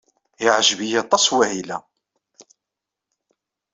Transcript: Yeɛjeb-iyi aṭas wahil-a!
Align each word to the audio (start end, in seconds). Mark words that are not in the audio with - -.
Yeɛjeb-iyi 0.43 0.97
aṭas 1.03 1.25
wahil-a! 1.35 1.77